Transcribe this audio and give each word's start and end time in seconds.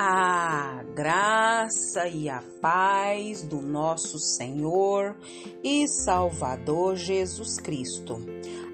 A 0.00 0.84
graça 0.94 2.06
e 2.06 2.28
a 2.28 2.40
paz 2.62 3.42
do 3.42 3.60
nosso 3.60 4.16
Senhor 4.20 5.16
e 5.60 5.88
Salvador 5.88 6.94
Jesus 6.94 7.56
Cristo. 7.58 8.16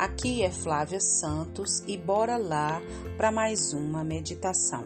Aqui 0.00 0.42
é 0.42 0.50
Flávia 0.50 0.98
Santos 0.98 1.78
e 1.86 1.96
bora 1.96 2.36
lá 2.36 2.82
para 3.16 3.30
mais 3.30 3.72
uma 3.72 4.02
meditação. 4.02 4.84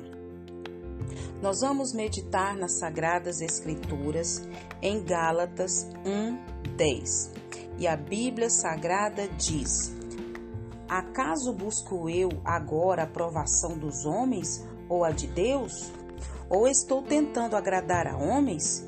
Nós 1.40 1.62
vamos 1.62 1.94
meditar 1.94 2.54
nas 2.54 2.80
Sagradas 2.80 3.40
Escrituras 3.40 4.46
em 4.82 5.02
Gálatas 5.02 5.86
1:10. 6.04 7.32
E 7.78 7.86
a 7.86 7.96
Bíblia 7.96 8.50
Sagrada 8.50 9.26
diz: 9.38 9.90
Acaso 10.86 11.54
busco 11.54 12.10
eu 12.10 12.28
agora 12.44 13.00
a 13.00 13.06
aprovação 13.06 13.78
dos 13.78 14.04
homens 14.04 14.62
ou 14.86 15.02
a 15.02 15.10
de 15.12 15.28
Deus? 15.28 15.72
Ou 16.48 16.68
estou 16.68 17.02
tentando 17.02 17.56
agradar 17.56 18.06
a 18.06 18.16
homens? 18.16 18.86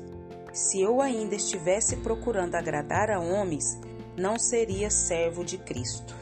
Se 0.53 0.81
eu 0.81 1.01
ainda 1.01 1.35
estivesse 1.35 1.97
procurando 1.97 2.55
agradar 2.55 3.09
a 3.09 3.19
homens, 3.19 3.79
não 4.17 4.37
seria 4.37 4.89
servo 4.89 5.43
de 5.43 5.57
Cristo. 5.57 6.15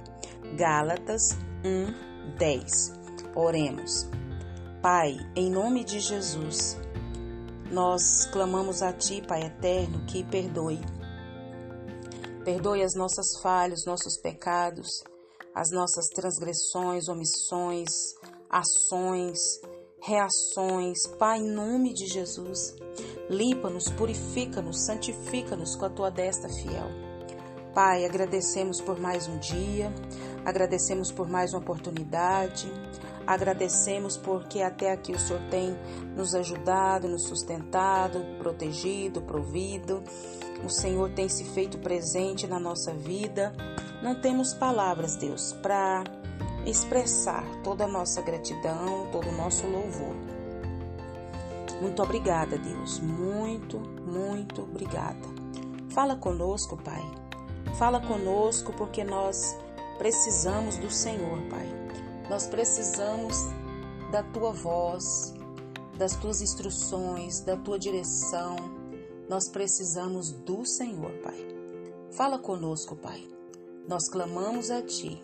Gálatas 0.55 1.37
1, 1.63 2.35
10. 2.37 2.93
Oremos. 3.35 4.09
Pai, 4.81 5.17
em 5.35 5.49
nome 5.49 5.83
de 5.83 5.99
Jesus, 5.99 6.77
nós 7.71 8.25
clamamos 8.31 8.81
a 8.81 8.93
Ti, 8.93 9.21
Pai 9.27 9.43
eterno, 9.43 10.05
que 10.05 10.23
perdoe. 10.23 10.79
Perdoe 12.45 12.83
as 12.83 12.95
nossas 12.95 13.41
falhas, 13.41 13.85
nossos 13.85 14.17
pecados, 14.21 15.03
as 15.53 15.69
nossas 15.71 16.07
transgressões, 16.09 17.09
omissões, 17.09 17.89
ações, 18.49 19.39
reações. 20.01 21.05
Pai, 21.19 21.39
em 21.39 21.49
nome 21.49 21.93
de 21.93 22.07
Jesus, 22.07 22.75
limpa-nos, 23.29 23.89
purifica-nos, 23.89 24.85
santifica-nos 24.85 25.75
com 25.75 25.85
a 25.85 25.89
tua 25.89 26.09
destra 26.09 26.49
fiel. 26.49 27.07
Pai, 27.73 28.05
agradecemos 28.05 28.81
por 28.81 28.99
mais 28.99 29.27
um 29.27 29.37
dia, 29.37 29.93
agradecemos 30.43 31.11
por 31.11 31.29
mais 31.29 31.53
uma 31.53 31.61
oportunidade, 31.61 32.71
agradecemos 33.27 34.17
porque 34.17 34.61
até 34.61 34.91
aqui 34.91 35.11
o 35.11 35.19
Senhor 35.19 35.41
tem 35.51 35.77
nos 36.15 36.33
ajudado, 36.33 37.07
nos 37.07 37.23
sustentado, 37.23 38.19
protegido, 38.39 39.21
provido. 39.21 40.03
O 40.65 40.69
Senhor 40.69 41.11
tem 41.11 41.29
se 41.29 41.43
feito 41.43 41.77
presente 41.77 42.47
na 42.47 42.59
nossa 42.59 42.93
vida. 42.93 43.53
Não 44.01 44.19
temos 44.19 44.55
palavras, 44.55 45.15
Deus, 45.15 45.53
para 45.61 46.03
expressar 46.69 47.43
toda 47.63 47.85
a 47.85 47.87
nossa 47.87 48.21
gratidão, 48.21 49.07
todo 49.11 49.29
o 49.29 49.37
nosso 49.37 49.65
louvor. 49.65 50.15
Muito 51.81 52.01
obrigada, 52.01 52.57
Deus. 52.57 52.99
Muito, 52.99 53.79
muito 53.79 54.63
obrigada. 54.63 55.27
Fala 55.89 56.15
conosco, 56.15 56.75
Pai. 56.77 57.03
Fala 57.77 58.01
conosco 58.01 58.73
porque 58.73 59.03
nós 59.03 59.55
precisamos 59.97 60.77
do 60.77 60.91
Senhor, 60.91 61.39
Pai. 61.49 61.67
Nós 62.29 62.47
precisamos 62.47 63.45
da 64.11 64.23
tua 64.23 64.51
voz, 64.51 65.33
das 65.97 66.15
tuas 66.15 66.41
instruções, 66.41 67.39
da 67.41 67.55
tua 67.55 67.79
direção. 67.79 68.55
Nós 69.29 69.47
precisamos 69.47 70.31
do 70.31 70.65
Senhor, 70.65 71.11
Pai. 71.23 71.47
Fala 72.11 72.39
conosco, 72.39 72.95
Pai. 72.95 73.23
Nós 73.87 74.09
clamamos 74.09 74.69
a 74.71 74.81
Ti 74.81 75.21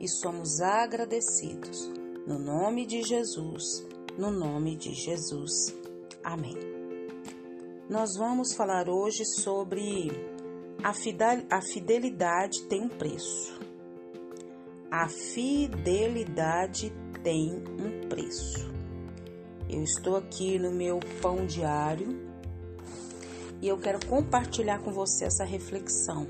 e 0.00 0.08
somos 0.08 0.60
agradecidos. 0.60 1.90
No 2.26 2.38
nome 2.38 2.86
de 2.86 3.02
Jesus, 3.02 3.86
no 4.18 4.30
nome 4.30 4.76
de 4.76 4.94
Jesus. 4.94 5.74
Amém. 6.22 6.56
Nós 7.88 8.16
vamos 8.16 8.54
falar 8.54 8.88
hoje 8.88 9.24
sobre 9.24 10.10
a 10.82 10.92
fidelidade 11.62 12.62
tem 12.68 12.82
um 12.82 12.88
preço. 12.88 13.58
A 14.90 15.08
fidelidade 15.08 16.92
tem 17.22 17.62
um 17.80 18.08
preço. 18.08 18.72
Eu 19.68 19.82
estou 19.82 20.16
aqui 20.16 20.58
no 20.58 20.70
meu 20.70 21.00
pão 21.20 21.46
diário 21.46 22.20
e 23.60 23.68
eu 23.68 23.78
quero 23.78 24.06
compartilhar 24.06 24.78
com 24.80 24.92
você 24.92 25.24
essa 25.24 25.44
reflexão 25.44 26.26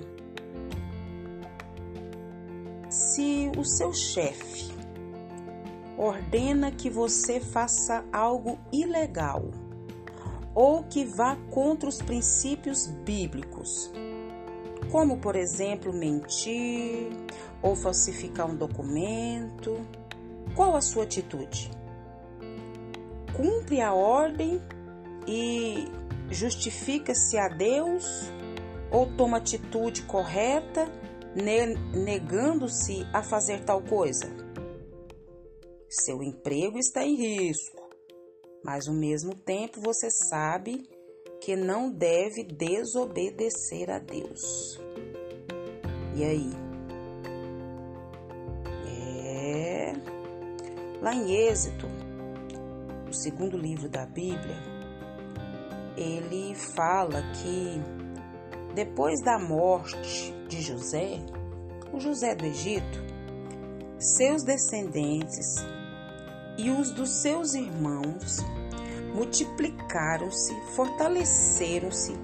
se 3.24 3.50
o 3.56 3.64
seu 3.64 3.92
chefe 3.94 4.70
ordena 5.96 6.70
que 6.70 6.90
você 6.90 7.40
faça 7.40 8.04
algo 8.12 8.58
ilegal 8.70 9.50
ou 10.54 10.82
que 10.84 11.06
vá 11.06 11.34
contra 11.50 11.88
os 11.88 12.02
princípios 12.02 12.86
bíblicos, 12.86 13.90
como 14.92 15.16
por 15.16 15.36
exemplo 15.36 15.90
mentir 15.90 17.08
ou 17.62 17.74
falsificar 17.74 18.46
um 18.46 18.56
documento, 18.56 19.80
qual 20.54 20.76
a 20.76 20.82
sua 20.82 21.04
atitude? 21.04 21.70
Cumpre 23.34 23.80
a 23.80 23.94
ordem 23.94 24.60
e 25.26 25.88
justifica-se 26.30 27.38
a 27.38 27.48
Deus 27.48 28.30
ou 28.90 29.06
toma 29.06 29.38
atitude 29.38 30.02
correta 30.02 30.86
negando-se 31.34 33.06
a 33.12 33.22
fazer 33.22 33.64
tal 33.64 33.82
coisa? 33.82 34.26
Seu 35.88 36.22
emprego 36.22 36.78
está 36.78 37.04
em 37.04 37.14
risco, 37.14 37.88
mas 38.64 38.88
ao 38.88 38.94
mesmo 38.94 39.34
tempo 39.34 39.80
você 39.80 40.10
sabe 40.10 40.88
que 41.40 41.54
não 41.54 41.90
deve 41.90 42.42
desobedecer 42.42 43.90
a 43.90 43.98
Deus. 43.98 44.80
E 46.16 46.24
aí? 46.24 46.50
É. 48.86 49.92
Lá 51.02 51.14
em 51.14 51.32
Êxito, 51.32 51.86
o 53.08 53.12
segundo 53.12 53.56
livro 53.56 53.88
da 53.88 54.06
Bíblia, 54.06 54.56
ele 55.96 56.54
fala 56.54 57.22
que 57.34 58.03
depois 58.74 59.20
da 59.22 59.38
morte 59.38 60.34
de 60.48 60.60
José, 60.60 61.20
o 61.92 62.00
José 62.00 62.34
do 62.34 62.44
Egito, 62.44 63.04
seus 63.98 64.42
descendentes 64.42 65.64
e 66.58 66.70
os 66.70 66.90
dos 66.90 67.22
seus 67.22 67.54
irmãos 67.54 68.38
multiplicaram-se, 69.14 70.52
fortaleceram-se 70.74 72.14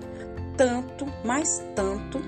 tanto, 0.56 1.06
mais 1.24 1.62
tanto, 1.76 2.20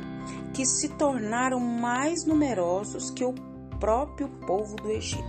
que 0.54 0.64
se 0.64 0.88
tornaram 0.90 1.58
mais 1.58 2.24
numerosos 2.24 3.10
que 3.10 3.24
o 3.24 3.34
próprio 3.80 4.28
povo 4.46 4.76
do 4.76 4.90
Egito. 4.90 5.22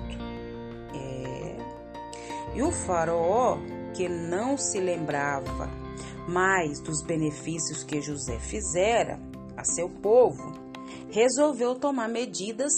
É. 0.93 1.57
E 2.55 2.61
o 2.61 2.71
faraó, 2.71 3.57
que 3.93 4.07
não 4.07 4.57
se 4.57 4.79
lembrava 4.79 5.82
mais 6.27 6.79
dos 6.79 7.01
benefícios 7.01 7.83
que 7.83 8.01
José 8.01 8.39
fizera 8.39 9.19
a 9.57 9.63
seu 9.63 9.89
povo, 9.89 10.51
resolveu 11.09 11.75
tomar 11.75 12.07
medidas 12.09 12.73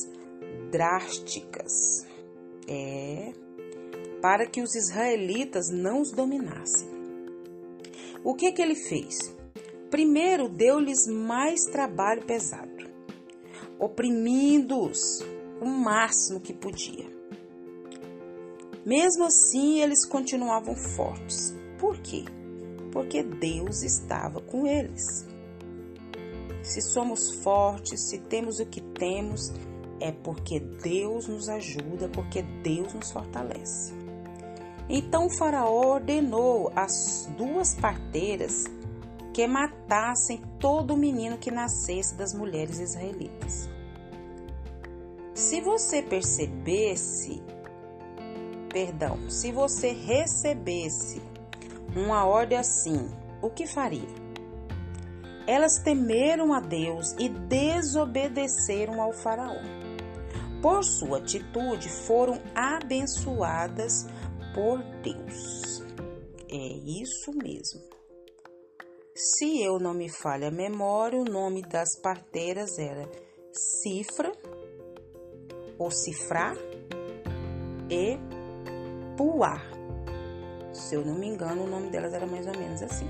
drásticas 0.72 2.05
é, 2.67 3.31
para 4.22 4.45
que 4.45 4.61
os 4.61 4.75
israelitas 4.75 5.69
não 5.69 6.01
os 6.01 6.11
dominassem. 6.11 6.89
O 8.23 8.34
que, 8.34 8.51
que 8.51 8.61
ele 8.61 8.75
fez? 8.75 9.35
Primeiro, 9.89 10.50
deu-lhes 10.50 11.07
mais 11.07 11.61
trabalho 11.66 12.25
pesado, 12.25 12.89
oprimindo-os 13.79 15.23
o 15.61 15.66
máximo 15.66 16.41
que 16.41 16.53
podia. 16.53 17.05
Mesmo 18.85 19.25
assim, 19.25 19.79
eles 19.81 20.05
continuavam 20.05 20.75
fortes. 20.75 21.55
Por 21.79 21.97
quê? 21.99 22.25
Porque 22.95 23.21
Deus 23.21 23.83
estava 23.83 24.39
com 24.39 24.65
eles. 24.65 25.27
Se 26.63 26.79
somos 26.79 27.29
fortes, 27.43 28.09
se 28.09 28.19
temos 28.19 28.61
o 28.61 28.65
que 28.65 28.79
temos, 28.79 29.51
é 29.99 30.13
porque 30.13 30.61
Deus 30.61 31.27
nos 31.27 31.49
ajuda, 31.49 32.07
porque 32.07 32.41
Deus 32.41 32.93
nos 32.93 33.11
fortalece. 33.11 33.93
Então 34.87 35.29
Faraó 35.29 35.95
ordenou 35.95 36.71
às 36.73 37.29
duas 37.37 37.75
parteiras 37.75 38.63
que 39.33 39.45
matassem 39.45 40.41
todo 40.57 40.95
menino 40.95 41.37
que 41.37 41.51
nascesse 41.51 42.15
das 42.15 42.33
mulheres 42.33 42.79
israelitas. 42.79 43.69
Se 45.33 45.59
você 45.59 46.01
percebesse, 46.01 47.43
perdão, 48.71 49.29
se 49.29 49.51
você 49.51 49.91
recebesse 49.91 51.34
uma 51.95 52.25
ordem 52.25 52.57
assim, 52.57 53.09
o 53.41 53.49
que 53.49 53.65
faria? 53.65 54.25
Elas 55.47 55.79
temeram 55.83 56.53
a 56.53 56.59
Deus 56.59 57.13
e 57.19 57.29
desobedeceram 57.29 59.01
ao 59.01 59.13
Faraó. 59.13 59.61
Por 60.61 60.83
sua 60.83 61.19
atitude, 61.19 61.87
foram 61.89 62.41
abençoadas 62.55 64.07
por 64.53 64.79
Deus. 65.03 65.83
É 66.49 66.67
isso 67.01 67.31
mesmo. 67.31 67.81
Se 69.15 69.61
eu 69.61 69.79
não 69.79 69.93
me 69.93 70.09
falha 70.09 70.47
a 70.47 70.51
memória, 70.51 71.19
o 71.19 71.23
nome 71.23 71.61
das 71.61 71.99
parteiras 72.01 72.77
era 72.79 73.09
Cifra 73.53 74.31
ou 75.77 75.91
Cifrar 75.91 76.55
e 77.89 78.17
Puar. 79.15 79.74
Se 80.75 80.95
eu 80.95 81.05
não 81.05 81.16
me 81.16 81.27
engano, 81.27 81.63
o 81.63 81.67
nome 81.67 81.89
delas 81.89 82.13
era 82.13 82.27
mais 82.27 82.45
ou 82.45 82.57
menos 82.57 82.81
assim. 82.81 83.07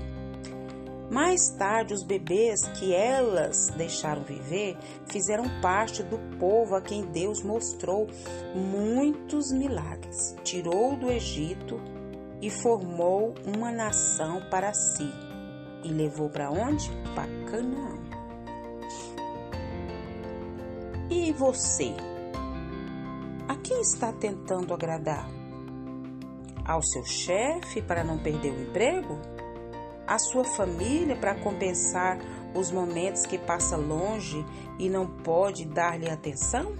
Mais 1.10 1.50
tarde, 1.50 1.94
os 1.94 2.02
bebês 2.02 2.66
que 2.78 2.92
elas 2.92 3.68
deixaram 3.76 4.22
viver 4.22 4.76
fizeram 5.06 5.44
parte 5.60 6.02
do 6.02 6.18
povo 6.38 6.74
a 6.74 6.80
quem 6.80 7.04
Deus 7.06 7.42
mostrou 7.42 8.08
muitos 8.54 9.52
milagres. 9.52 10.34
Tirou 10.42 10.96
do 10.96 11.10
Egito 11.10 11.80
e 12.40 12.50
formou 12.50 13.34
uma 13.46 13.70
nação 13.70 14.42
para 14.50 14.72
si. 14.72 15.12
E 15.84 15.88
levou 15.88 16.28
para 16.28 16.50
onde? 16.50 16.90
Para 17.14 17.28
Canaã. 17.50 17.96
E 21.08 21.32
você? 21.32 21.94
A 23.48 23.54
quem 23.56 23.80
está 23.80 24.12
tentando 24.12 24.74
agradar? 24.74 25.35
Ao 26.66 26.82
seu 26.82 27.04
chefe 27.04 27.80
para 27.80 28.02
não 28.02 28.18
perder 28.18 28.52
o 28.52 28.62
emprego? 28.62 29.36
a 30.06 30.18
sua 30.18 30.44
família 30.44 31.16
para 31.16 31.34
compensar 31.34 32.18
os 32.54 32.70
momentos 32.70 33.26
que 33.26 33.38
passa 33.38 33.76
longe 33.76 34.44
e 34.78 34.88
não 34.88 35.06
pode 35.22 35.66
dar-lhe 35.66 36.08
atenção? 36.08 36.76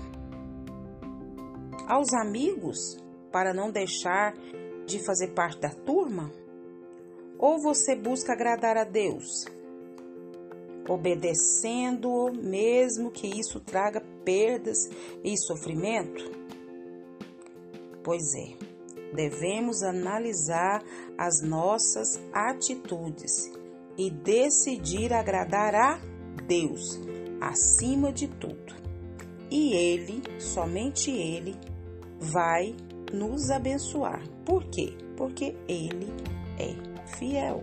Aos 1.89 2.13
amigos 2.15 2.97
para 3.33 3.53
não 3.53 3.71
deixar 3.71 4.35
de 4.87 5.05
fazer 5.05 5.29
parte 5.29 5.61
da 5.61 5.71
turma? 5.71 6.31
Ou 7.39 7.59
você 7.61 7.95
busca 7.95 8.33
agradar 8.33 8.79
a 8.79 8.85
Deus, 8.85 9.45
obedecendo-o, 10.89 12.33
mesmo 12.33 13.11
que 13.11 13.27
isso 13.27 13.61
traga 13.61 14.01
perdas 14.25 14.89
e 15.23 15.37
sofrimento? 15.37 16.25
Pois 18.03 18.35
é, 18.35 18.57
devemos 19.15 19.83
analisar 19.83 20.83
as 21.17 21.43
nossas 21.43 22.21
atitudes 22.33 23.51
e 23.97 24.11
decidir 24.11 25.13
agradar 25.13 25.75
a 25.75 25.99
Deus 26.47 27.01
acima 27.41 28.13
de 28.13 28.29
tudo. 28.29 28.75
E 29.51 29.73
Ele, 29.75 30.23
somente 30.41 31.11
Ele, 31.11 31.57
vai 32.19 32.75
nos 33.13 33.51
abençoar. 33.51 34.23
Por 34.45 34.65
quê? 34.65 34.97
Porque 35.17 35.57
Ele 35.69 36.13
é 36.59 36.75
fiel. 37.17 37.63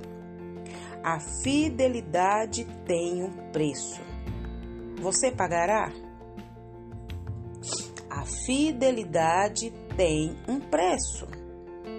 A 1.03 1.19
fidelidade 1.19 2.65
tem 2.85 3.23
um 3.23 3.51
preço. 3.51 4.01
Você 5.01 5.31
pagará? 5.31 5.91
A 8.09 8.25
fidelidade 8.45 9.73
tem 9.95 10.35
um 10.47 10.59
preço. 10.59 11.27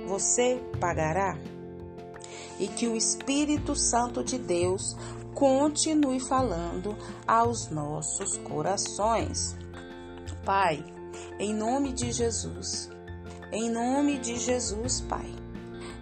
Você 0.06 0.60
pagará? 0.80 1.38
E 2.58 2.68
que 2.68 2.86
o 2.86 2.96
Espírito 2.96 3.74
Santo 3.74 4.22
de 4.22 4.38
Deus 4.38 4.96
continue 5.34 6.20
falando 6.20 6.96
aos 7.26 7.68
nossos 7.70 8.36
corações. 8.38 9.56
Pai, 10.44 10.84
em 11.38 11.54
nome 11.54 11.92
de 11.92 12.12
Jesus, 12.12 12.90
em 13.50 13.70
nome 13.70 14.18
de 14.18 14.36
Jesus, 14.36 15.00
Pai, 15.00 15.26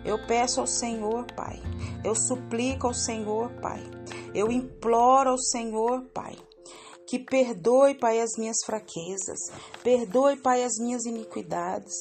eu 0.04 0.18
peço 0.26 0.60
ao 0.60 0.66
Senhor, 0.66 1.24
Pai, 1.34 1.62
eu 2.04 2.14
suplico 2.14 2.88
ao 2.88 2.94
Senhor, 2.94 3.50
Pai, 3.60 3.82
eu 4.34 4.50
imploro 4.50 5.30
ao 5.30 5.38
Senhor, 5.38 6.02
Pai 6.12 6.36
que 7.06 7.18
perdoe, 7.18 7.94
Pai, 7.94 8.20
as 8.20 8.36
minhas 8.38 8.58
fraquezas, 8.64 9.38
perdoe, 9.82 10.36
Pai, 10.36 10.64
as 10.64 10.78
minhas 10.78 11.04
iniquidades, 11.04 11.92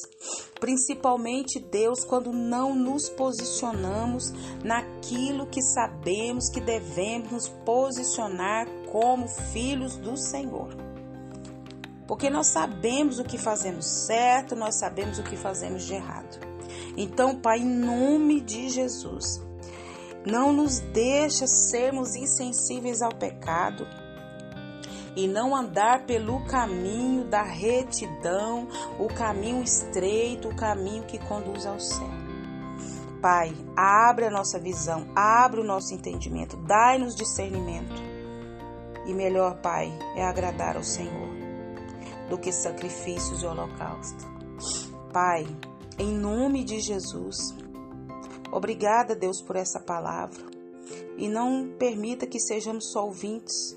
principalmente, 0.60 1.58
Deus, 1.58 2.04
quando 2.04 2.32
não 2.32 2.74
nos 2.74 3.08
posicionamos 3.10 4.32
naquilo 4.64 5.46
que 5.46 5.62
sabemos 5.62 6.48
que 6.48 6.60
devemos 6.60 7.30
nos 7.30 7.48
posicionar 7.48 8.66
como 8.90 9.28
filhos 9.28 9.96
do 9.96 10.16
Senhor. 10.16 10.74
Porque 12.06 12.28
nós 12.28 12.48
sabemos 12.48 13.18
o 13.18 13.24
que 13.24 13.38
fazemos 13.38 13.86
certo, 14.06 14.54
nós 14.54 14.78
sabemos 14.78 15.18
o 15.18 15.22
que 15.22 15.36
fazemos 15.36 15.84
de 15.84 15.94
errado. 15.94 16.38
Então, 16.96 17.40
Pai, 17.40 17.58
em 17.58 17.66
nome 17.66 18.40
de 18.40 18.68
Jesus, 18.68 19.40
não 20.26 20.52
nos 20.52 20.78
deixa 20.78 21.46
sermos 21.46 22.14
insensíveis 22.14 23.02
ao 23.02 23.14
pecado 23.14 23.86
e 25.16 25.28
não 25.28 25.54
andar 25.54 26.06
pelo 26.06 26.44
caminho 26.44 27.24
da 27.24 27.42
retidão, 27.42 28.68
o 28.98 29.08
caminho 29.08 29.62
estreito, 29.62 30.48
o 30.48 30.56
caminho 30.56 31.04
que 31.04 31.18
conduz 31.18 31.66
ao 31.66 31.78
céu. 31.78 32.22
Pai, 33.20 33.52
abre 33.76 34.26
a 34.26 34.30
nossa 34.30 34.58
visão, 34.58 35.06
abre 35.14 35.60
o 35.60 35.64
nosso 35.64 35.94
entendimento, 35.94 36.56
dai-nos 36.56 37.14
discernimento. 37.14 37.94
E 39.06 39.14
melhor, 39.14 39.60
Pai, 39.60 39.92
é 40.16 40.24
agradar 40.24 40.76
ao 40.76 40.82
Senhor 40.82 41.28
do 42.28 42.38
que 42.38 42.50
sacrifícios 42.50 43.42
e 43.42 43.46
holocausto. 43.46 44.24
Pai, 45.12 45.46
em 45.98 46.10
nome 46.10 46.64
de 46.64 46.80
Jesus, 46.80 47.54
obrigada, 48.50 49.14
Deus, 49.14 49.42
por 49.42 49.54
essa 49.54 49.78
palavra. 49.78 50.42
E 51.18 51.28
não 51.28 51.74
permita 51.78 52.26
que 52.26 52.40
sejamos 52.40 52.90
só 52.90 53.04
ouvintes, 53.04 53.76